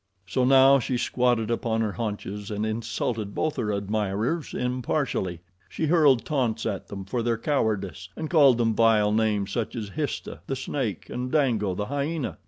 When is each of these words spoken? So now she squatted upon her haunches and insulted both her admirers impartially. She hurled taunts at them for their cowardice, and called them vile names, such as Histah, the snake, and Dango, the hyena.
So 0.25 0.45
now 0.45 0.79
she 0.79 0.97
squatted 0.97 1.51
upon 1.51 1.81
her 1.81 1.91
haunches 1.91 2.49
and 2.49 2.65
insulted 2.65 3.35
both 3.35 3.57
her 3.57 3.69
admirers 3.71 4.51
impartially. 4.55 5.41
She 5.69 5.85
hurled 5.85 6.25
taunts 6.25 6.65
at 6.65 6.87
them 6.87 7.05
for 7.05 7.21
their 7.21 7.37
cowardice, 7.37 8.09
and 8.15 8.27
called 8.27 8.57
them 8.57 8.73
vile 8.73 9.11
names, 9.11 9.51
such 9.51 9.75
as 9.75 9.89
Histah, 9.89 10.41
the 10.47 10.55
snake, 10.55 11.07
and 11.11 11.31
Dango, 11.31 11.75
the 11.75 11.85
hyena. 11.85 12.39